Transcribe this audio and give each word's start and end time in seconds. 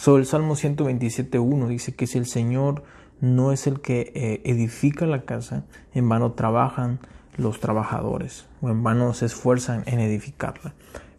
Sobre 0.00 0.22
el 0.22 0.26
Salmo 0.26 0.56
127.1 0.56 1.66
dice 1.68 1.94
que 1.94 2.06
si 2.06 2.16
el 2.16 2.24
Señor 2.24 2.84
no 3.20 3.52
es 3.52 3.66
el 3.66 3.82
que 3.82 4.10
eh, 4.14 4.40
edifica 4.46 5.04
la 5.04 5.26
casa, 5.26 5.64
en 5.92 6.08
vano 6.08 6.32
trabajan 6.32 7.00
los 7.36 7.60
trabajadores 7.60 8.46
o 8.62 8.70
en 8.70 8.82
vano 8.82 9.12
se 9.12 9.26
esfuerzan 9.26 9.82
en 9.84 10.00
edificarla. 10.00 10.72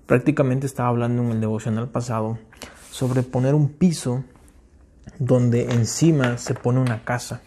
Prácticamente 0.07 0.66
estaba 0.66 0.89
hablando 0.89 1.21
en 1.21 1.30
el 1.30 1.41
devocional 1.41 1.89
pasado 1.89 2.39
sobre 2.89 3.21
poner 3.21 3.54
un 3.54 3.70
piso 3.70 4.23
donde 5.20 5.71
encima 5.71 6.39
se 6.39 6.55
pone 6.55 6.79
una 6.79 7.04
casa. 7.04 7.43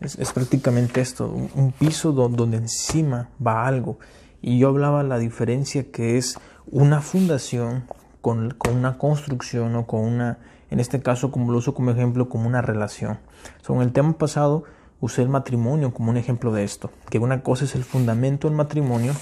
Es, 0.00 0.32
prácticamente 0.32 1.00
esto, 1.00 1.26
un, 1.26 1.72
piso 1.72 2.12
donde 2.12 2.58
encima 2.58 3.28
va 3.44 3.66
algo. 3.66 3.98
Y 4.40 4.60
yo 4.60 4.68
hablaba 4.68 5.02
la 5.02 5.18
diferencia 5.18 5.90
que 5.90 6.16
es 6.16 6.38
una 6.70 7.00
fundación 7.00 7.86
con, 8.24 8.56
una 8.72 8.96
construcción 8.96 9.76
o 9.76 9.86
con 9.86 10.00
una, 10.00 10.38
en 10.70 10.80
este 10.80 11.02
caso 11.02 11.30
como 11.30 11.52
lo 11.52 11.58
uso 11.58 11.74
como 11.74 11.90
ejemplo, 11.90 12.30
como 12.30 12.48
una 12.48 12.62
relación. 12.62 13.18
So, 13.60 13.82
el 13.82 13.92
tema 13.92 14.14
pasado 14.14 14.64
usé 14.98 15.20
el 15.20 15.28
matrimonio 15.28 15.92
como 15.92 16.10
un 16.10 16.16
ejemplo 16.16 16.50
de 16.50 16.64
esto, 16.64 16.90
que 17.10 17.18
una 17.18 17.42
cosa 17.42 17.66
es 17.66 17.74
el 17.74 17.84
fundamento 17.84 18.48
del 18.48 18.56
matrimonio 18.56 19.12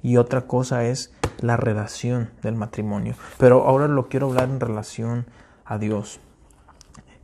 y 0.00 0.16
otra 0.16 0.42
cosa 0.42 0.84
es 0.84 1.12
la 1.40 1.56
relación 1.56 2.30
del 2.40 2.54
matrimonio. 2.54 3.16
Pero 3.36 3.66
ahora 3.66 3.88
lo 3.88 4.08
quiero 4.08 4.28
hablar 4.28 4.48
en 4.48 4.60
relación 4.60 5.26
a 5.64 5.78
Dios. 5.78 6.20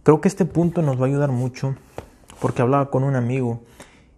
Creo 0.02 0.20
que 0.20 0.26
este 0.26 0.44
punto 0.44 0.82
nos 0.82 1.00
va 1.00 1.04
a 1.04 1.08
ayudar 1.08 1.30
mucho 1.30 1.76
porque 2.40 2.62
hablaba 2.62 2.90
con 2.90 3.04
un 3.04 3.14
amigo 3.14 3.62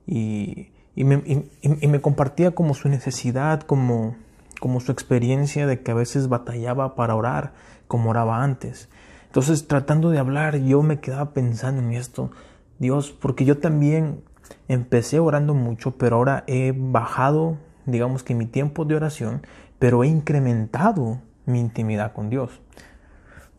y, 0.07 0.71
me, 0.97 2.01
compartía 2.01 2.53
como 2.53 2.73
su 2.73 2.89
necesidad, 2.89 3.61
como, 3.61 4.17
como 4.63 4.79
su 4.79 4.93
experiencia 4.93 5.67
de 5.67 5.83
que 5.83 5.91
a 5.91 5.95
veces 5.95 6.29
batallaba 6.29 6.95
para 6.95 7.17
orar 7.17 7.53
como 7.89 8.11
oraba 8.11 8.45
antes. 8.45 8.89
Entonces, 9.27 9.67
tratando 9.67 10.11
de 10.11 10.21
hablar, 10.21 10.57
yo 10.59 10.85
me 10.85 11.01
quedaba 11.01 11.33
pensando 11.33 11.83
en 11.83 11.91
esto, 11.95 12.31
Dios, 12.79 13.11
porque 13.11 13.45
yo 13.45 13.59
también 13.59 14.23
empecé 14.69 15.19
orando 15.19 15.53
mucho, 15.53 15.97
pero 15.97 16.15
ahora 16.15 16.45
he 16.47 16.73
bajado, 16.77 17.59
digamos 17.87 18.23
que 18.23 18.37
mi 18.37 18.47
tiempo 18.47 18.85
de 18.85 18.95
oración, 18.95 19.45
pero 19.81 20.05
he 20.05 20.07
incrementado 20.07 21.21
mi 21.45 21.59
intimidad 21.59 22.13
con 22.13 22.31
Dios. 22.31 22.61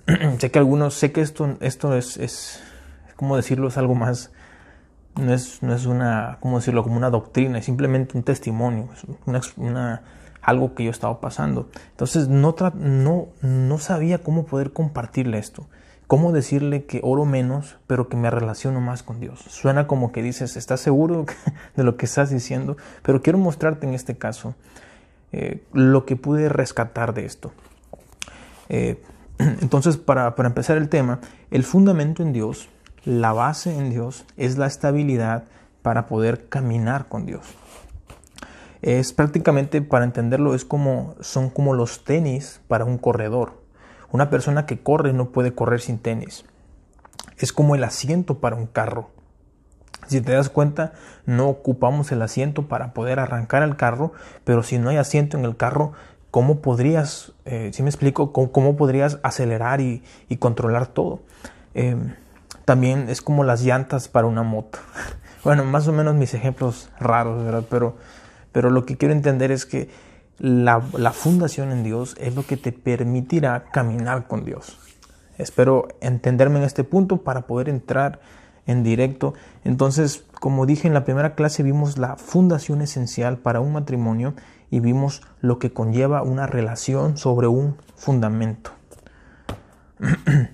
sé 0.40 0.52
que 0.52 0.60
algunos, 0.60 0.94
sé 0.94 1.12
que 1.12 1.20
esto, 1.20 1.58
esto 1.60 1.98
es, 1.98 2.16
es, 2.16 2.64
¿cómo 3.18 3.36
decirlo? 3.36 3.68
Es 3.68 3.78
algo 3.78 3.94
más, 3.94 4.32
no 5.16 5.34
es, 5.34 5.62
no 5.64 5.76
es 5.76 5.86
una, 5.86 6.38
¿cómo 6.40 6.60
decirlo? 6.60 6.82
Como 6.82 6.96
una 6.96 7.10
doctrina, 7.10 7.58
es 7.58 7.66
simplemente 7.66 8.18
un 8.18 8.24
testimonio, 8.24 8.88
es 8.94 9.04
una, 9.26 9.42
una, 9.58 10.02
algo 10.44 10.76
que 10.76 10.84
yo 10.84 10.92
estaba 10.92 11.20
pasando. 11.20 11.70
Entonces 11.92 12.28
no, 12.28 12.56
no, 12.76 13.28
no 13.42 13.78
sabía 13.80 14.20
cómo 14.20 14.46
poder 14.46 14.74
compartirle 14.74 15.40
esto. 15.40 15.66
¿Cómo 16.08 16.32
decirle 16.32 16.86
que 16.86 17.00
oro 17.02 17.26
menos, 17.26 17.78
pero 17.88 18.10
que 18.10 18.18
me 18.18 18.30
relaciono 18.30 18.82
más 18.82 19.02
con 19.02 19.20
Dios? 19.20 19.40
Suena 19.48 19.88
como 19.88 20.12
que 20.12 20.22
dices, 20.22 20.58
¿estás 20.58 20.82
seguro 20.82 21.26
de 21.76 21.84
lo 21.84 21.98
que 21.98 22.06
estás 22.06 22.30
diciendo? 22.30 22.78
Pero 23.02 23.22
quiero 23.22 23.40
mostrarte 23.40 23.88
en 23.88 23.94
este 23.94 24.16
caso 24.16 24.54
eh, 25.32 25.64
lo 25.74 26.06
que 26.06 26.16
pude 26.16 26.50
rescatar 26.50 27.14
de 27.16 27.26
esto. 27.26 27.52
Eh, 28.70 29.02
entonces, 29.40 29.98
para, 29.98 30.36
empezar 30.38 30.78
el 30.78 30.90
tema, 30.90 31.20
el 31.50 31.64
fundamento 31.64 32.22
en 32.22 32.34
Dios, 32.34 32.70
la 33.06 33.34
base 33.34 33.76
en 33.76 33.90
Dios, 33.90 34.26
es 34.38 34.58
la 34.58 34.68
estabilidad 34.68 35.46
para 35.82 36.06
poder 36.06 36.48
caminar 36.48 37.08
con 37.08 37.26
Dios. 37.26 37.42
Es 38.84 39.14
prácticamente, 39.14 39.82
para 39.82 40.04
entenderlo, 40.04 40.54
es 40.54 40.66
como, 40.66 41.16
son 41.22 41.50
como 41.50 41.74
los 41.74 42.04
tenis 42.04 42.60
para 42.68 42.84
un 42.84 42.98
corredor. 42.98 43.62
Una 44.12 44.30
persona 44.30 44.66
que 44.66 44.84
corre 44.84 45.14
no 45.14 45.30
puede 45.30 45.56
correr 45.56 45.80
sin 45.80 46.00
tenis. 46.00 46.44
Es 47.38 47.54
como 47.54 47.76
el 47.76 47.84
asiento 47.86 48.40
para 48.40 48.58
un 48.58 48.68
carro. 48.68 49.10
Si 50.08 50.20
te 50.20 50.34
das 50.34 50.50
cuenta, 50.50 50.92
no 51.26 51.48
ocupamos 51.48 52.12
el 52.12 52.22
asiento 52.22 52.68
para 52.68 52.94
poder 52.94 53.20
arrancar 53.20 53.64
el 53.64 53.78
carro, 53.78 54.12
pero 54.44 54.64
si 54.64 54.80
no 54.80 54.90
hay 54.90 54.98
asiento 54.98 55.38
en 55.38 55.46
el 55.46 55.56
carro, 55.56 55.94
¿cómo 56.30 56.60
podrías, 56.60 57.32
eh, 57.46 57.72
si 57.72 57.84
me 57.84 57.90
explico, 57.90 58.34
cómo, 58.34 58.76
podrías 58.76 59.18
acelerar 59.24 59.80
y, 59.80 60.04
controlar 60.40 60.88
todo? 60.88 61.22
Em, 61.74 62.16
también 62.66 63.10
es 63.10 63.22
como 63.22 63.46
las 63.46 63.64
llantas 63.64 64.10
para 64.10 64.28
una 64.28 64.44
moto. 64.44 64.80
Bueno, 65.44 65.66
más 65.66 65.90
o 65.90 65.92
menos 65.92 66.16
mis 66.16 66.34
ejemplos 66.34 66.90
raros, 67.02 67.44
¿verdad? 67.44 67.66
Pero, 67.70 67.98
pero 68.54 68.70
lo 68.70 68.86
que 68.86 68.96
quiero 68.96 69.14
entender 69.14 69.52
es 69.52 69.66
que 69.66 69.90
la, 70.40 70.80
fundación 71.12 71.72
en 71.72 71.84
Dios 71.84 72.16
es 72.20 72.36
lo 72.36 72.44
que 72.46 72.58
te 72.58 72.72
permitirá 72.72 73.66
caminar 73.72 74.28
con 74.28 74.46
Dios. 74.46 74.80
Espero 75.38 75.90
entenderme 76.00 76.60
en 76.60 76.66
este 76.66 76.84
punto 76.84 77.18
para 77.18 77.42
poder 77.42 77.68
entrar 77.68 78.22
en 78.66 78.84
directo. 78.84 79.34
Entonces, 79.64 80.24
como 80.40 80.66
dije 80.66 80.88
en 80.88 80.94
la 80.94 81.04
primera 81.04 81.36
clase, 81.36 81.64
vimos 81.64 81.98
la 81.98 82.16
fundación 82.16 82.82
esencial 82.82 83.38
para 83.38 83.60
un 83.60 83.74
matrimonio 83.74 84.36
y 84.70 84.80
vimos 84.80 85.22
lo 85.42 85.60
que 85.60 85.74
conlleva 85.74 86.24
una 86.24 86.48
relación 86.48 87.18
sobre 87.18 87.48
un 87.48 87.78
fundamento. 87.96 88.72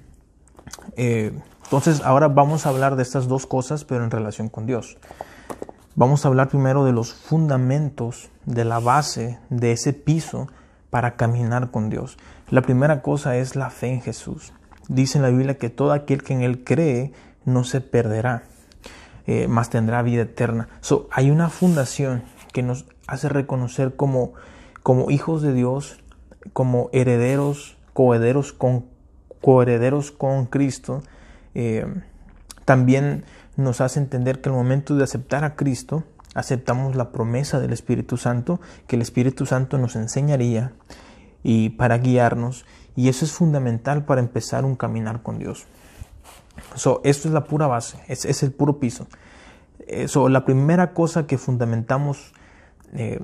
Eh, 1.02 1.32
entonces 1.64 2.02
ahora 2.04 2.28
vamos 2.28 2.66
a 2.66 2.70
hablar 2.70 2.98
de 2.98 3.04
estas 3.04 3.28
dos 3.28 3.46
cosas, 3.46 3.86
pero 3.86 4.04
en 4.04 4.12
relación 4.12 4.50
con 4.50 4.66
Dios. 4.66 4.98
Vamos 6.00 6.24
a 6.24 6.30
hablar 6.30 6.48
primero 6.48 6.86
de 6.86 6.94
los 6.94 7.12
fundamentos, 7.14 8.30
de 8.46 8.64
la 8.64 8.80
base, 8.80 9.38
de 9.50 9.74
ese 9.74 9.92
piso 9.92 10.48
para 10.90 11.18
caminar 11.18 11.72
con 11.72 11.90
Dios. 11.90 12.18
La 12.50 12.62
primera 12.62 13.02
cosa 13.02 13.36
es 13.36 13.58
la 13.58 13.70
fe 13.70 13.88
en 13.88 14.02
Jesús. 14.02 14.54
Dice 14.88 15.18
en 15.18 15.24
la 15.24 15.30
Biblia 15.30 15.58
que 15.58 15.70
todo 15.70 15.92
aquel 15.92 16.24
que 16.24 16.32
en 16.32 16.42
Él 16.42 16.64
cree 16.64 17.12
no 17.44 17.66
se 17.66 17.82
perderá, 17.82 18.44
eh, 19.28 19.50
más 19.50 19.72
tendrá 19.72 20.02
vida 20.02 20.22
eterna. 20.22 20.70
So, 20.80 21.10
hay 21.12 21.32
una 21.32 21.50
fundación 21.50 22.24
que 22.54 22.64
nos 22.64 22.86
hace 23.06 23.28
reconocer 23.28 23.98
como, 23.98 24.32
como 24.84 25.12
hijos 25.12 25.42
de 25.42 25.52
Dios, 25.52 26.02
como 26.54 26.90
herederos, 26.94 27.78
coherederos 27.92 28.54
con, 28.54 28.86
coherederos 29.42 30.12
con 30.12 30.46
Cristo, 30.46 31.04
eh, 31.56 31.86
también 32.64 33.26
nos 33.60 33.82
hace 33.82 34.00
entender 34.00 34.42
que 34.42 34.50
al 34.50 34.56
momento 34.56 34.96
de 34.96 35.04
aceptar 35.04 35.44
a 35.44 35.56
Cristo, 35.56 36.04
aceptamos 36.34 36.96
la 36.96 37.12
promesa 37.12 37.60
del 37.60 37.74
Espíritu 37.74 38.18
Santo, 38.18 38.60
que 38.88 38.96
el 38.96 39.02
Espíritu 39.02 39.46
Santo 39.46 39.78
nos 39.78 39.96
enseñaría 39.96 40.74
y 41.44 41.70
para 41.72 41.98
guiarnos, 41.98 42.66
y 42.96 43.10
eso 43.10 43.26
es 43.26 43.32
fundamental 43.32 44.06
para 44.06 44.22
empezar 44.22 44.66
un 44.66 44.76
caminar 44.76 45.22
con 45.22 45.40
Dios. 45.40 45.66
So, 46.76 47.02
esto 47.04 47.28
es 47.28 47.34
la 47.34 47.46
pura 47.46 47.68
base, 47.68 47.98
es, 48.08 48.44
el 48.44 48.52
puro 48.52 48.80
piso. 48.80 49.08
Eso, 49.88 50.30
la 50.30 50.46
primera 50.46 50.94
cosa 50.94 51.26
que 51.26 51.38
fundamentamos 51.38 52.34
eh, 52.94 53.20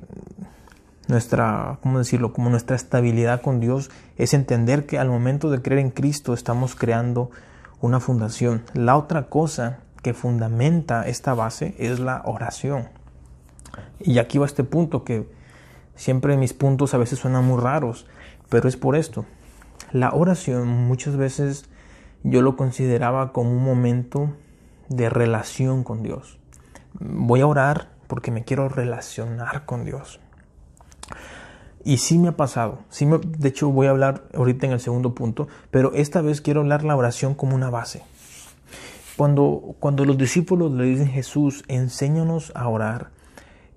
nuestra, 1.07 1.79
¿cómo 1.81 1.99
decirlo? 1.99 2.33
Como 2.33 2.49
nuestra 2.49 2.75
estabilidad 2.75 3.41
con 3.41 3.59
Dios 3.59 3.91
es 4.17 4.33
entender 4.33 4.85
que 4.85 4.97
al 4.97 5.09
momento 5.09 5.51
de 5.51 5.61
creer 5.61 5.79
en 5.79 5.91
Cristo 5.91 6.33
estamos 6.33 6.75
creando 6.75 7.29
una 7.81 7.99
fundación. 7.99 8.63
La 8.73 8.97
otra 8.97 9.27
cosa 9.29 9.79
que 10.05 10.13
fundamenta 10.13 11.07
esta 11.07 11.33
base 11.33 11.73
es 11.79 11.99
la 11.99 12.21
oración. 12.25 12.89
Y 13.99 14.19
aquí 14.19 14.37
va 14.37 14.45
este 14.45 14.63
punto 14.63 15.03
que 15.03 15.27
siempre 15.95 16.37
mis 16.37 16.53
puntos 16.53 16.93
a 16.93 16.99
veces 16.99 17.17
suenan 17.17 17.43
muy 17.43 17.59
raros, 17.59 18.05
pero 18.47 18.69
es 18.69 18.77
por 18.77 18.95
esto. 18.95 19.25
La 19.91 20.11
oración 20.13 20.67
muchas 20.67 21.17
veces 21.17 21.65
yo 22.21 22.43
lo 22.43 22.55
consideraba 22.55 23.33
como 23.33 23.49
un 23.49 23.63
momento 23.63 24.29
de 24.89 25.09
relación 25.09 25.83
con 25.83 26.03
Dios. 26.03 26.37
Voy 26.99 27.41
a 27.41 27.47
orar 27.47 27.89
porque 28.05 28.29
me 28.29 28.43
quiero 28.43 28.69
relacionar 28.69 29.65
con 29.65 29.85
Dios. 29.85 30.19
Y 31.83 31.97
sí 31.97 32.19
me 32.19 32.27
ha 32.27 32.37
pasado, 32.37 32.77
sí 32.89 33.07
de 33.07 33.49
hecho 33.49 33.71
voy 33.71 33.87
a 33.87 33.89
hablar 33.89 34.25
ahorita 34.35 34.67
en 34.67 34.73
el 34.73 34.79
segundo 34.79 35.15
punto, 35.15 35.47
pero 35.71 35.93
esta 35.95 36.21
vez 36.21 36.41
quiero 36.41 36.61
hablar 36.61 36.83
la 36.83 36.95
oración 36.95 37.33
como 37.33 37.55
una 37.55 37.71
base. 37.71 38.03
Cuando, 39.17 39.75
cuando 39.79 40.05
los 40.05 40.17
discípulos 40.17 40.71
le 40.71 40.85
dicen 40.85 41.07
Jesús, 41.07 41.63
enséñanos 41.67 42.51
a 42.55 42.67
orar, 42.67 43.11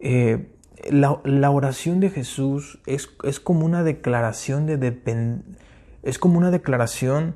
eh, 0.00 0.48
la, 0.90 1.50
oración 1.50 2.00
de 2.00 2.10
Jesús 2.10 2.78
es, 2.86 3.08
es 3.24 3.40
como 3.40 3.64
una 3.66 3.82
declaración 3.82 4.66
de 4.66 4.78
es 6.02 6.18
como 6.18 6.38
una 6.38 6.50
declaración 6.50 7.34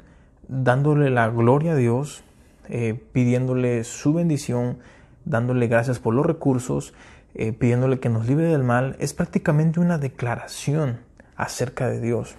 dándole 0.48 1.10
la 1.10 1.28
gloria 1.28 1.72
a 1.72 1.76
Dios, 1.76 2.22
eh, 2.68 3.00
pidiéndole 3.12 3.84
su 3.84 4.12
bendición, 4.12 4.78
dándole 5.24 5.66
gracias 5.66 5.98
por 5.98 6.14
los 6.14 6.26
recursos, 6.26 6.94
eh, 7.34 7.52
pidiéndole 7.52 8.00
que 8.00 8.08
nos 8.08 8.26
libre 8.26 8.46
del 8.46 8.62
mal, 8.62 8.96
es 8.98 9.14
prácticamente 9.14 9.80
una 9.80 9.98
declaración 9.98 11.00
acerca 11.36 11.88
de 11.88 12.00
Dios. 12.00 12.36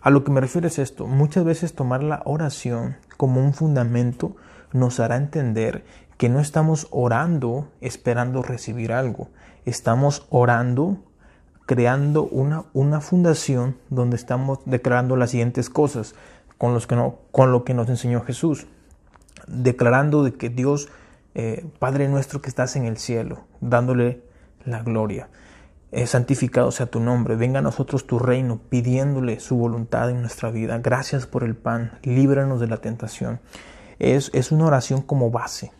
A 0.00 0.10
lo 0.10 0.24
que 0.24 0.32
me 0.32 0.40
refiero 0.40 0.66
es 0.66 0.78
esto, 0.80 1.06
muchas 1.06 1.44
veces 1.44 1.74
tomar 1.74 2.02
la 2.02 2.22
oración 2.24 2.96
como 3.16 3.40
un 3.40 3.54
fundamento 3.54 4.36
nos 4.72 5.00
hará 5.00 5.16
entender 5.16 5.84
que 6.18 6.28
no 6.28 6.40
estamos 6.40 6.88
orando 6.90 7.68
esperando 7.80 8.42
recibir 8.42 8.92
algo, 8.92 9.28
estamos 9.64 10.26
orando 10.30 10.98
creando 11.66 12.24
una, 12.24 12.64
una 12.72 13.00
fundación 13.00 13.76
donde 13.88 14.16
estamos 14.16 14.58
declarando 14.66 15.16
las 15.16 15.30
siguientes 15.30 15.70
cosas. 15.70 16.14
con, 16.58 16.72
los 16.72 16.86
que 16.86 16.96
no, 16.96 17.18
con 17.32 17.52
lo 17.52 17.64
que 17.64 17.74
nos 17.74 17.88
enseñó 17.88 18.22
Jesús, 18.22 18.66
declarando 19.46 20.22
de 20.22 20.34
que 20.34 20.50
Dios, 20.50 20.88
eh, 21.34 21.66
Padre 21.78 22.08
nuestro 22.08 22.40
que 22.40 22.48
estás 22.48 22.76
en 22.76 22.84
el 22.84 22.96
cielo, 22.96 23.44
dándole 23.60 24.22
la 24.64 24.82
gloria. 24.82 25.28
Eh, 25.96 26.08
santificado 26.08 26.72
sea 26.72 26.86
tu 26.86 26.98
nombre, 26.98 27.36
venga 27.36 27.60
a 27.60 27.62
nosotros 27.62 28.04
tu 28.04 28.18
reino, 28.18 28.58
pidiéndole 28.68 29.38
su 29.38 29.56
voluntad 29.56 30.10
en 30.10 30.22
nuestra 30.22 30.50
vida. 30.50 30.76
Gracias 30.78 31.24
por 31.24 31.44
el 31.44 31.54
pan, 31.54 32.00
líbranos 32.02 32.58
de 32.58 32.66
la 32.66 32.78
tentación. 32.78 33.38
Es, 34.00 34.28
es 34.34 34.50
una 34.50 34.66
oración 34.66 35.02
como 35.02 35.30
base, 35.30 35.70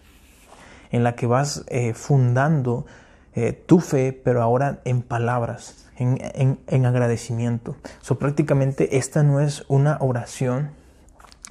en 0.92 1.02
la 1.02 1.16
que 1.16 1.26
vas 1.26 1.64
eh, 1.66 1.94
fundando 1.94 2.86
eh, 3.34 3.52
tu 3.54 3.80
fe, 3.80 4.12
pero 4.12 4.40
ahora 4.40 4.78
en 4.84 5.02
palabras, 5.02 5.88
en, 5.96 6.60
en, 6.68 6.86
agradecimiento. 6.86 7.74
So, 8.00 8.16
prácticamente 8.16 8.98
esta 8.98 9.24
no 9.24 9.40
es 9.40 9.64
una 9.66 9.96
oración 9.98 10.70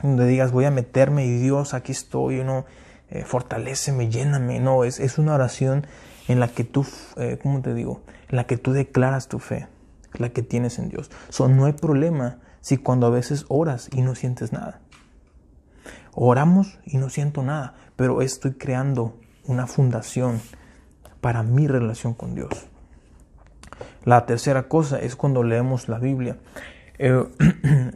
donde 0.01 0.25
digas 0.25 0.53
voy 0.53 0.63
a 0.63 0.71
meterme 0.71 1.25
y 1.25 1.37
Dios, 1.37 1.73
aquí 1.73 1.91
estoy, 1.91 2.45
no, 2.45 2.63
eh, 3.09 3.25
fortaleceme, 3.25 4.09
lléname. 4.09 4.61
No, 4.61 4.85
es, 4.85 5.01
es 5.01 5.17
una 5.17 5.33
oración 5.33 5.85
en 6.27 6.39
la 6.39 6.47
que 6.47 6.63
tú, 6.63 6.85
eh, 7.17 7.39
¿cómo 7.41 7.61
te 7.61 7.73
digo? 7.73 8.01
La 8.29 8.45
que 8.45 8.57
tú 8.57 8.71
declaras 8.71 9.27
tu 9.27 9.39
fe, 9.39 9.67
la 10.13 10.29
que 10.29 10.41
tienes 10.41 10.79
en 10.79 10.89
Dios. 10.89 11.11
So, 11.29 11.47
no 11.47 11.65
hay 11.65 11.73
problema 11.73 12.39
si 12.61 12.77
cuando 12.77 13.07
a 13.07 13.09
veces 13.09 13.45
oras 13.49 13.89
y 13.91 14.01
no 14.01 14.15
sientes 14.15 14.53
nada. 14.53 14.81
Oramos 16.13 16.79
y 16.85 16.97
no 16.97 17.09
siento 17.09 17.43
nada, 17.43 17.75
pero 17.95 18.21
estoy 18.21 18.53
creando 18.53 19.17
una 19.45 19.67
fundación 19.67 20.39
para 21.21 21.43
mi 21.43 21.67
relación 21.67 22.13
con 22.13 22.35
Dios. 22.35 22.67
La 24.05 24.25
tercera 24.25 24.67
cosa 24.67 24.99
es 24.99 25.15
cuando 25.15 25.43
leemos 25.43 25.89
la 25.89 25.99
Biblia. 25.99 26.37
Eh, 26.99 27.25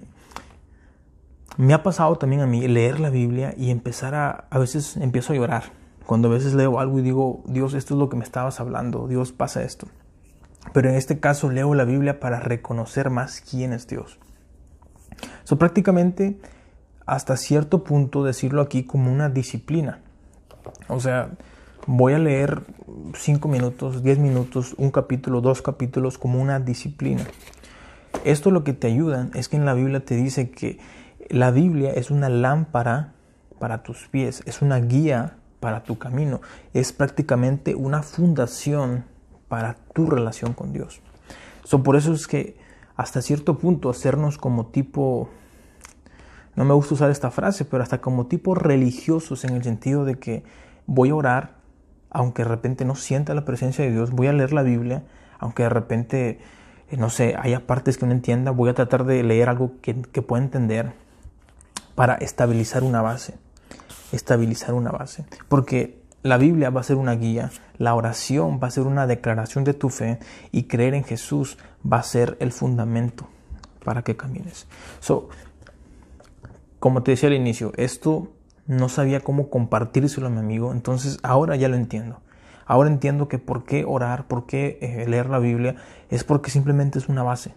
me 1.57 1.73
ha 1.73 1.83
pasado 1.83 2.17
también 2.17 2.41
a 2.41 2.47
mí 2.47 2.67
leer 2.67 2.99
la 2.99 3.09
Biblia 3.09 3.53
y 3.55 3.69
empezar 3.71 4.15
a, 4.15 4.47
a 4.49 4.59
veces 4.59 4.97
empiezo 4.97 5.33
a 5.33 5.35
llorar. 5.35 5.63
Cuando 6.07 6.29
a 6.29 6.31
veces 6.31 6.53
leo 6.53 6.79
algo 6.79 6.99
y 6.99 7.01
digo, 7.01 7.43
Dios, 7.47 7.73
esto 7.73 7.93
es 7.93 7.99
lo 7.99 8.07
que 8.07 8.15
me 8.15 8.23
estabas 8.23 8.61
hablando, 8.61 9.09
Dios 9.09 9.33
pasa 9.33 9.63
esto. 9.63 9.87
Pero 10.71 10.89
en 10.89 10.95
este 10.95 11.19
caso 11.19 11.51
leo 11.51 11.75
la 11.75 11.83
Biblia 11.83 12.21
para 12.21 12.39
reconocer 12.39 13.09
más 13.09 13.41
quién 13.41 13.73
es 13.73 13.87
Dios. 13.87 14.17
So, 15.43 15.57
prácticamente, 15.57 16.39
hasta 17.05 17.35
cierto 17.35 17.83
punto, 17.83 18.23
decirlo 18.23 18.61
aquí 18.61 18.85
como 18.85 19.11
una 19.11 19.27
disciplina. 19.27 19.99
O 20.87 21.01
sea, 21.01 21.31
voy 21.87 22.13
a 22.13 22.19
leer 22.19 22.61
5 23.13 23.45
minutos, 23.49 24.01
10 24.01 24.19
minutos, 24.19 24.75
un 24.77 24.91
capítulo, 24.91 25.41
dos 25.41 25.61
capítulos 25.61 26.17
como 26.17 26.41
una 26.41 26.61
disciplina. 26.61 27.25
Esto 28.23 28.49
lo 28.51 28.63
que 28.63 28.71
te 28.71 28.87
ayuda 28.87 29.29
es 29.33 29.49
que 29.49 29.57
en 29.57 29.65
la 29.65 29.73
Biblia 29.73 29.99
te 30.05 30.15
dice 30.15 30.51
que 30.51 30.79
la 31.27 31.51
Biblia 31.51 31.91
es 31.91 32.11
una 32.11 32.29
lámpara 32.29 33.13
para 33.59 33.83
tus 33.83 34.07
pies, 34.07 34.41
es 34.45 34.61
una 34.61 34.79
guía 34.79 35.35
para 35.59 35.83
tu 35.83 35.97
camino, 35.97 36.41
es 36.73 36.93
prácticamente 36.93 37.75
una 37.75 38.03
fundación 38.03 39.05
para 39.47 39.75
tu 39.93 40.09
relación 40.09 40.53
con 40.53 40.73
Dios. 40.73 41.01
So, 41.63 41.83
por 41.83 41.95
eso 41.95 42.13
es 42.13 42.27
que 42.27 42.57
hasta 42.95 43.21
cierto 43.21 43.57
punto 43.57 43.89
hacernos 43.89 44.37
como 44.37 44.67
tipo, 44.67 45.29
no 46.55 46.65
me 46.65 46.73
gusta 46.73 46.95
usar 46.95 47.11
esta 47.11 47.31
frase, 47.31 47.65
pero 47.65 47.83
hasta 47.83 48.01
como 48.01 48.27
tipo 48.27 48.55
religiosos 48.55 49.43
en 49.43 49.55
el 49.55 49.63
sentido 49.63 50.05
de 50.05 50.15
que 50.15 50.43
voy 50.85 51.09
a 51.09 51.15
orar, 51.15 51.55
aunque 52.09 52.43
de 52.43 52.49
repente 52.49 52.85
no 52.85 52.95
sienta 52.95 53.33
la 53.33 53.45
presencia 53.45 53.85
de 53.85 53.91
Dios, 53.91 54.11
voy 54.11 54.27
a 54.27 54.33
leer 54.33 54.53
la 54.53 54.63
Biblia, 54.63 55.03
aunque 55.39 55.63
de 55.63 55.69
repente, 55.69 56.39
eh, 56.89 56.97
no 56.97 57.09
sé, 57.09 57.35
haya 57.39 57.67
partes 57.67 57.97
que 57.97 58.05
no 58.05 58.11
entienda, 58.11 58.51
voy 58.51 58.69
a 58.69 58.73
tratar 58.73 59.05
de 59.05 59.21
leer 59.23 59.49
algo 59.49 59.73
que, 59.81 60.01
que 60.01 60.21
pueda 60.21 60.43
entender 60.43 60.93
para 61.95 62.15
estabilizar 62.15 62.83
una 62.83 63.01
base, 63.01 63.35
estabilizar 64.11 64.73
una 64.73 64.91
base, 64.91 65.25
porque 65.49 66.01
la 66.23 66.37
Biblia 66.37 66.69
va 66.69 66.81
a 66.81 66.83
ser 66.83 66.97
una 66.97 67.15
guía, 67.15 67.51
la 67.77 67.95
oración 67.95 68.59
va 68.61 68.67
a 68.67 68.71
ser 68.71 68.83
una 68.83 69.07
declaración 69.07 69.63
de 69.63 69.73
tu 69.73 69.89
fe 69.89 70.19
y 70.51 70.63
creer 70.63 70.93
en 70.93 71.03
Jesús 71.03 71.57
va 71.89 71.97
a 71.97 72.03
ser 72.03 72.37
el 72.39 72.51
fundamento 72.51 73.27
para 73.83 74.01
que 74.01 74.17
camines. 74.17 74.67
So, 74.99 75.29
como 76.79 77.03
te 77.03 77.11
decía 77.11 77.29
al 77.29 77.35
inicio, 77.35 77.71
esto 77.77 78.31
no 78.65 78.89
sabía 78.89 79.21
cómo 79.21 79.49
compartírselo 79.49 80.27
a 80.27 80.29
mi 80.29 80.39
amigo, 80.39 80.73
entonces 80.73 81.19
ahora 81.23 81.55
ya 81.55 81.69
lo 81.69 81.75
entiendo. 81.75 82.19
Ahora 82.65 82.89
entiendo 82.89 83.29
que 83.29 83.39
por 83.39 83.63
qué 83.63 83.85
orar, 83.85 84.27
por 84.27 84.45
qué 84.45 84.77
eh, 84.81 85.07
leer 85.07 85.29
la 85.29 85.39
Biblia, 85.39 85.77
es 86.09 86.25
porque 86.25 86.51
simplemente 86.51 86.99
es 86.99 87.07
una 87.07 87.23
base. 87.23 87.53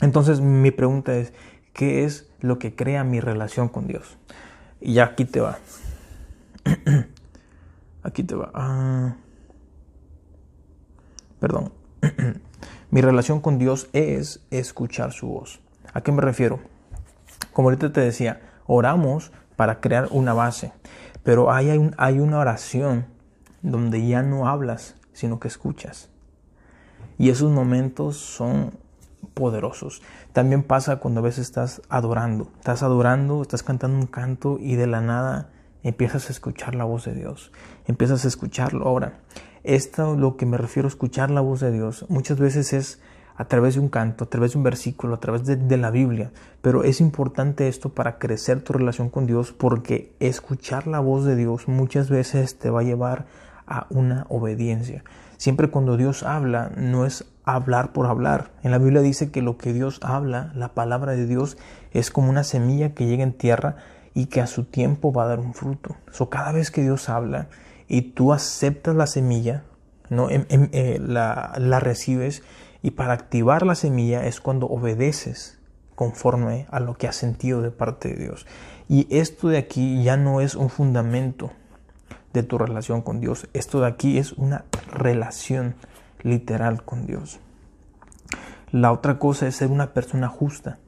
Entonces 0.00 0.40
mi 0.40 0.70
pregunta 0.70 1.14
es, 1.14 1.34
¿qué 1.74 2.04
es 2.04 2.30
lo 2.40 2.58
que 2.58 2.74
crea 2.74 3.04
mi 3.04 3.20
relación 3.20 3.68
con 3.68 3.86
Dios? 3.86 4.16
Y 4.86 4.92
ya 4.92 5.04
aquí 5.06 5.24
te 5.24 5.40
va. 5.40 5.58
aquí 8.04 8.22
te 8.22 8.36
va. 8.36 8.52
Ah, 8.54 9.16
perdón. 11.40 11.72
mi 12.92 13.00
relación 13.00 13.40
con 13.40 13.58
Dios 13.58 13.88
es 13.92 14.46
escuchar 14.52 15.10
su 15.10 15.26
voz. 15.26 15.58
¿A 15.92 16.02
qué 16.02 16.12
me 16.12 16.22
refiero? 16.22 16.60
Como 17.52 17.66
ahorita 17.68 17.92
te 17.92 18.00
decía, 18.00 18.40
oramos 18.68 19.32
para 19.56 19.80
crear 19.80 20.06
una 20.12 20.34
base. 20.34 20.72
Pero 21.24 21.50
hay, 21.50 21.70
un, 21.70 21.92
hay 21.98 22.20
una 22.20 22.38
oración 22.38 23.06
donde 23.62 24.06
ya 24.06 24.22
no 24.22 24.46
hablas, 24.46 24.94
sino 25.12 25.40
que 25.40 25.48
escuchas. 25.48 26.10
Y 27.18 27.30
esos 27.30 27.50
momentos 27.50 28.18
son 28.18 28.78
poderosos. 29.36 30.00
También 30.32 30.62
pasa 30.62 30.96
cuando 30.96 31.20
a 31.20 31.24
veces 31.24 31.46
estás 31.46 31.82
adorando. 31.90 32.48
Estás 32.58 32.82
adorando, 32.82 33.42
estás 33.42 33.62
cantando 33.62 33.98
un 33.98 34.06
canto 34.06 34.56
y 34.58 34.76
de 34.76 34.86
la 34.86 35.02
nada 35.02 35.50
empiezas 35.82 36.28
a 36.28 36.32
escuchar 36.32 36.74
la 36.74 36.84
voz 36.84 37.04
de 37.04 37.14
Dios. 37.14 37.52
Empiezas 37.86 38.24
a 38.24 38.28
escucharlo. 38.28 38.86
Ahora, 38.86 39.20
esto 39.62 40.16
lo 40.16 40.38
que 40.38 40.46
me 40.46 40.56
refiero 40.56 40.86
a 40.86 40.90
escuchar 40.90 41.30
la 41.30 41.42
voz 41.42 41.60
de 41.60 41.70
Dios 41.70 42.06
muchas 42.08 42.38
veces 42.38 42.72
es 42.72 43.00
a 43.36 43.44
través 43.44 43.74
de 43.74 43.80
un 43.80 43.90
canto, 43.90 44.24
a 44.24 44.30
través 44.30 44.52
de 44.52 44.58
un 44.58 44.64
versículo, 44.64 45.14
a 45.14 45.20
través 45.20 45.44
de, 45.44 45.76
la 45.76 45.90
Biblia. 45.90 46.32
Pero 46.62 46.82
es 46.82 47.02
importante 47.02 47.68
esto 47.68 47.90
para 47.90 48.18
crecer 48.18 48.62
tu 48.62 48.72
relación 48.72 49.10
con 49.10 49.26
Dios 49.26 49.52
porque 49.52 50.14
escuchar 50.18 50.86
la 50.86 51.00
voz 51.00 51.26
de 51.26 51.36
Dios 51.36 51.68
muchas 51.68 52.08
veces 52.08 52.58
te 52.58 52.70
va 52.70 52.80
a 52.80 52.84
llevar 52.84 53.26
a 53.66 53.86
una 53.90 54.24
obediencia. 54.30 55.04
Siempre 55.36 55.68
cuando 55.68 55.98
Dios 55.98 56.22
habla, 56.22 56.72
no 56.74 57.04
es 57.04 57.26
hablar 57.46 57.92
por 57.92 58.06
hablar. 58.06 58.50
En 58.62 58.72
la 58.72 58.78
Biblia 58.78 59.00
dice 59.00 59.30
que 59.30 59.40
lo 59.40 59.56
que 59.56 59.72
Dios 59.72 60.00
habla, 60.02 60.52
la 60.54 60.74
palabra 60.74 61.12
de 61.12 61.26
Dios, 61.26 61.56
es 61.92 62.10
como 62.10 62.28
una 62.28 62.44
semilla 62.44 62.92
que 62.92 63.06
llega 63.06 63.22
en 63.22 63.32
tierra 63.32 63.76
y 64.12 64.26
que 64.26 64.40
a 64.40 64.46
su 64.46 64.64
tiempo 64.64 65.12
va 65.12 65.24
a 65.24 65.28
dar 65.28 65.38
un 65.38 65.54
fruto. 65.54 65.96
So, 66.10 66.28
cada 66.28 66.52
vez 66.52 66.70
que 66.70 66.82
Dios 66.82 67.08
habla 67.08 67.48
y 67.88 68.02
tú 68.02 68.32
aceptas 68.32 68.94
la 68.96 69.06
semilla, 69.06 69.62
¿no? 70.10 70.28
Em, 70.28 70.44
em, 70.48 70.68
eh, 70.72 70.98
la, 71.00 71.54
la 71.58 71.80
recibes, 71.80 72.42
y 72.82 72.92
para 72.92 73.14
activar 73.14 73.64
la 73.64 73.74
semilla 73.74 74.26
es 74.26 74.40
cuando 74.40 74.66
obedeces 74.66 75.58
conforme 75.94 76.66
a 76.70 76.80
lo 76.80 76.94
que 76.94 77.08
has 77.08 77.16
sentido 77.16 77.62
de 77.62 77.70
parte 77.70 78.10
de 78.10 78.16
Dios. 78.16 78.46
Y 78.88 79.06
esto 79.10 79.48
de 79.48 79.58
aquí 79.58 80.02
ya 80.02 80.16
no 80.16 80.40
es 80.40 80.54
un 80.54 80.68
fundamento 80.68 81.50
de 82.32 82.42
tu 82.42 82.58
relación 82.58 83.02
con 83.02 83.20
Dios. 83.20 83.48
Esto 83.54 83.80
de 83.80 83.86
aquí 83.88 84.18
es 84.18 84.32
una 84.32 84.64
relación 84.92 85.74
literal 86.26 86.82
con 86.84 87.06
Dios. 87.06 87.38
La 88.72 88.92
otra 88.92 89.18
cosa 89.18 89.46
es 89.46 89.56
ser 89.56 89.70
una 89.70 89.92
persona 89.94 90.28
justa. 90.28 90.78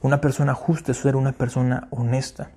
Una 0.00 0.20
persona 0.20 0.54
justa 0.54 0.92
es 0.92 0.98
ser 0.98 1.16
una 1.16 1.32
persona 1.32 1.86
honesta. 1.90 2.50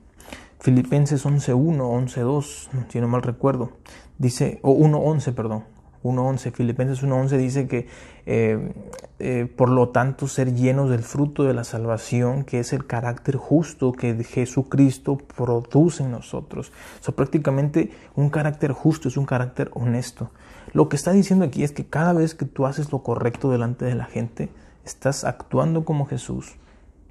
Filipenses 0.60 1.26
11.1, 1.26 1.56
11.2, 1.56 2.70
si 2.90 3.00
no 3.00 3.08
mal 3.08 3.22
recuerdo, 3.22 3.72
dice, 4.18 4.60
o 4.62 4.74
1.11, 4.74 5.34
perdón, 5.34 5.64
1.11, 6.04 6.52
Filipenses 6.54 7.04
1.11 7.04 7.38
dice 7.38 7.68
que 7.68 7.88
eh, 8.26 8.72
eh, 9.20 9.52
por 9.54 9.70
lo 9.70 9.90
tanto 9.90 10.28
ser 10.28 10.54
llenos 10.54 10.90
del 10.90 11.04
fruto 11.04 11.44
de 11.44 11.54
la 11.54 11.64
salvación, 11.64 12.44
que 12.44 12.60
es 12.60 12.72
el 12.72 12.86
carácter 12.86 13.36
justo 13.36 13.92
que 13.92 14.24
Jesucristo 14.24 15.18
produce 15.18 16.04
en 16.04 16.12
nosotros. 16.12 16.72
So, 17.02 17.14
prácticamente 17.14 17.92
un 18.16 18.30
carácter 18.30 18.72
justo 18.72 19.10
es 19.10 19.18
un 19.18 19.26
carácter 19.26 19.70
honesto. 19.74 20.32
Lo 20.72 20.88
que 20.88 20.96
está 20.96 21.12
diciendo 21.12 21.46
aquí 21.46 21.64
es 21.64 21.72
que 21.72 21.86
cada 21.86 22.14
vez 22.14 22.36
que 22.36 22.46
tú 22.46 22.66
haces 22.66 22.92
lo 22.92 23.02
correcto 23.02 23.50
delante 23.50 23.86
de 23.86 23.96
la 23.96 24.06
gente, 24.06 24.50
estás 24.86 25.24
actuando 25.24 25.86
como 25.86 26.06
Jesús 26.06 26.56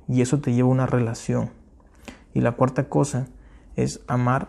y 0.08 0.22
eso 0.22 0.38
te 0.38 0.52
lleva 0.52 0.68
a 0.68 0.72
una 0.72 0.86
relación. 0.86 1.50
Y 2.34 2.40
la 2.40 2.52
cuarta 2.52 2.88
cosa 2.88 3.26
es 3.76 4.00
amar 4.06 4.48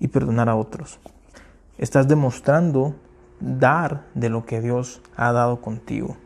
y 0.00 0.08
perdonar 0.08 0.48
a 0.48 0.56
otros. 0.56 0.98
Estás 1.78 2.08
demostrando 2.08 2.94
dar 3.40 4.04
de 4.14 4.28
lo 4.28 4.44
que 4.44 4.60
Dios 4.60 5.00
ha 5.16 5.32
dado 5.32 5.60
contigo. 5.60 6.16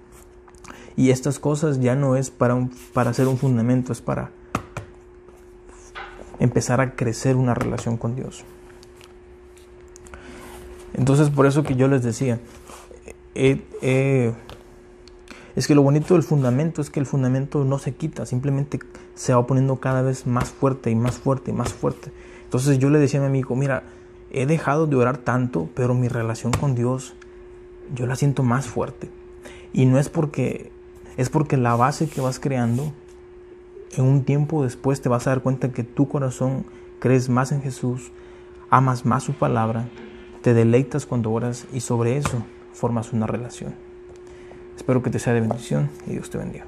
Y 0.96 1.10
estas 1.10 1.38
cosas 1.38 1.80
ya 1.80 1.94
no 1.94 2.16
es 2.16 2.30
para, 2.30 2.54
un, 2.54 2.72
para 2.92 3.10
hacer 3.10 3.28
un 3.28 3.38
fundamento, 3.38 3.92
es 3.92 4.00
para 4.00 4.30
empezar 6.38 6.80
a 6.80 6.94
crecer 6.94 7.36
una 7.36 7.54
relación 7.54 7.96
con 7.96 8.16
Dios. 8.16 8.44
Entonces 10.96 11.30
por 11.30 11.46
eso 11.46 11.62
que 11.62 11.76
yo 11.76 11.88
les 11.88 12.02
decía, 12.02 12.40
he, 13.34 14.32
Es 15.54 15.66
que 15.66 15.74
lo 15.74 15.82
bonito 15.82 16.14
del 16.14 16.22
fundamento 16.22 16.80
es 16.80 16.90
que 16.90 17.00
el 17.00 17.06
fundamento 17.06 17.64
no 17.64 17.78
se 17.78 17.94
quita, 17.94 18.26
simplemente 18.26 18.78
se 19.14 19.34
va 19.34 19.46
poniendo 19.46 19.76
cada 19.76 20.02
vez 20.02 20.26
más 20.26 20.50
fuerte 20.50 20.90
y 20.90 20.94
más 20.94 21.16
fuerte 21.16 21.50
y 21.50 21.54
más 21.54 21.72
fuerte. 21.72 22.10
Entonces 22.44 22.78
yo 22.78 22.90
le 22.90 22.98
decía 22.98 23.20
a 23.20 23.22
mi 23.22 23.28
amigo, 23.28 23.54
mira, 23.56 23.84
he 24.30 24.46
dejado 24.46 24.86
de 24.86 24.96
orar 24.96 25.18
tanto, 25.18 25.68
pero 25.74 25.94
mi 25.94 26.08
relación 26.08 26.52
con 26.52 26.74
Dios 26.74 27.14
yo 27.94 28.06
la 28.06 28.16
siento 28.16 28.42
más 28.42 28.66
fuerte. 28.66 29.10
Y 29.72 29.84
no 29.86 29.98
es 29.98 30.08
porque, 30.08 30.72
es 31.16 31.28
porque 31.28 31.56
la 31.56 31.76
base 31.76 32.08
que 32.08 32.20
vas 32.20 32.40
creando, 32.40 32.92
en 33.96 34.04
un 34.04 34.24
tiempo 34.24 34.62
después 34.62 35.00
te 35.00 35.08
vas 35.08 35.26
a 35.26 35.30
dar 35.30 35.42
cuenta 35.42 35.72
que 35.72 35.84
tu 35.84 36.08
corazón 36.08 36.64
crees 36.98 37.28
más 37.28 37.52
en 37.52 37.62
Jesús, 37.62 38.10
amas 38.68 39.06
más 39.06 39.22
su 39.22 39.32
palabra, 39.32 39.88
te 40.46 40.54
deleitas 40.54 41.06
cuando 41.06 41.32
oras 41.32 41.66
y 41.72 41.80
sobre 41.80 42.18
eso 42.18 42.44
formas 42.72 43.12
una 43.12 43.26
relación. 43.26 43.74
Espero 44.76 45.02
que 45.02 45.10
te 45.10 45.18
sea 45.18 45.32
de 45.32 45.40
bendición 45.40 45.90
y 46.06 46.12
Dios 46.12 46.30
te 46.30 46.38
bendiga. 46.38 46.66